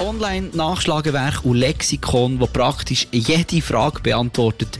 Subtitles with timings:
[0.00, 4.78] Online-Nachschlagewerk und Lexikon, das praktisch jede Frage beantwortet.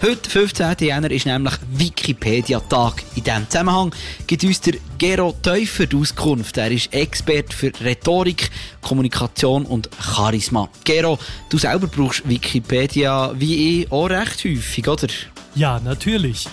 [0.00, 0.76] Heute, 15.
[0.80, 3.02] Jänner, ist nämlich Wikipedia-Tag.
[3.16, 3.94] In diesem Zusammenhang
[4.26, 6.56] gibt uns der Gero Teuffer die Auskunft.
[6.56, 8.50] Er ist Experte für Rhetorik,
[8.80, 10.68] Kommunikation und Charisma.
[10.84, 15.08] Gero, du selber brauchst Wikipedia wie ich auch recht häufig, oder?
[15.54, 16.46] Ja, natürlich.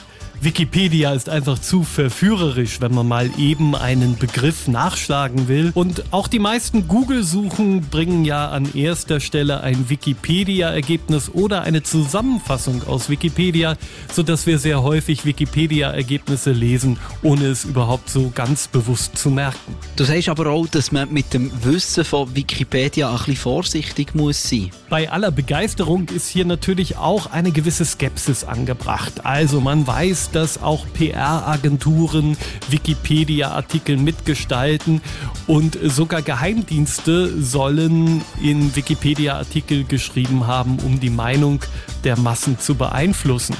[0.45, 5.71] Wikipedia ist einfach zu verführerisch, wenn man mal eben einen Begriff nachschlagen will.
[5.73, 12.87] Und auch die meisten Google-Suchen bringen ja an erster Stelle ein Wikipedia-Ergebnis oder eine Zusammenfassung
[12.87, 13.75] aus Wikipedia,
[14.13, 19.75] sodass wir sehr häufig Wikipedia-Ergebnisse lesen, ohne es überhaupt so ganz bewusst zu merken.
[19.95, 24.47] Du sagst aber auch, dass man mit dem Wissen von Wikipedia ein bisschen vorsichtig muss
[24.47, 24.69] sein.
[24.91, 29.25] Bei aller Begeisterung ist hier natürlich auch eine gewisse Skepsis angebracht.
[29.25, 32.35] Also man weiß, dass auch PR-Agenturen
[32.69, 35.01] Wikipedia-Artikel mitgestalten
[35.47, 41.61] und sogar Geheimdienste sollen in Wikipedia-Artikel geschrieben haben, um die Meinung
[42.03, 43.55] der Massen zu beeinflussen.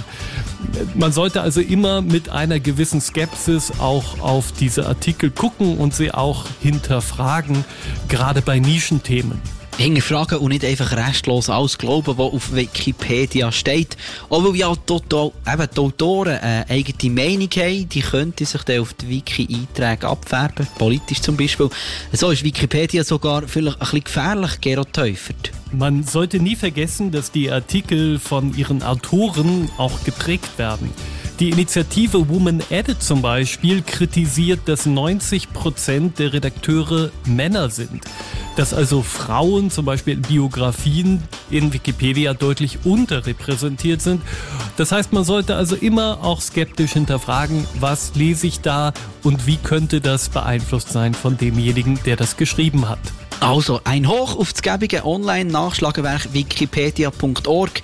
[0.96, 6.12] Man sollte also immer mit einer gewissen Skepsis auch auf diese Artikel gucken und sie
[6.12, 7.64] auch hinterfragen,
[8.10, 9.42] gerade bei Nischenthemen
[9.78, 13.98] hinterfragen und nicht einfach restlos alles glauben, was auf Wikipedia steht.
[14.30, 18.94] Auch weil ja eben die Autoren eine eigene Meinung haben, die könnten sich dann auf
[18.94, 21.70] die Wiki-Einträge abfärben, politisch zum Beispiel.
[22.12, 25.52] So ist Wikipedia sogar vielleicht ein bisschen gefährlich, Gerard Teufert.
[25.72, 30.92] Man sollte nie vergessen, dass die Artikel von ihren Autoren auch geprägt werden.
[31.42, 38.06] Die Initiative Woman Edit zum Beispiel kritisiert, dass 90 Prozent der Redakteure Männer sind.
[38.56, 44.22] Dass also Frauen zum Beispiel in Biografien in Wikipedia deutlich unterrepräsentiert sind.
[44.78, 49.58] Das heißt, man sollte also immer auch skeptisch hinterfragen, was lese ich da und wie
[49.58, 53.00] könnte das beeinflusst sein von demjenigen, der das geschrieben hat.
[53.42, 57.82] Also ein Hoch auf das gebige Online-Nachschlagewerk wikipedia.org.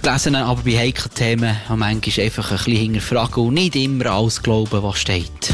[0.00, 4.40] Das Gelesene aber bei heiklen Themen manchmal einfach ein bisschen hinterfragen und nicht immer alles
[4.40, 5.52] glauben, was steht.